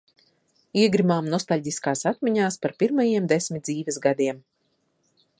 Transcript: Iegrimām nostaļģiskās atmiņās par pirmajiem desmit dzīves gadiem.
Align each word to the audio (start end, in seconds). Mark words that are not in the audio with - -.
Iegrimām 0.83 1.27
nostaļģiskās 1.33 2.01
atmiņās 2.11 2.57
par 2.63 2.73
pirmajiem 2.83 3.27
desmit 3.33 3.67
dzīves 3.69 4.01
gadiem. 4.07 4.41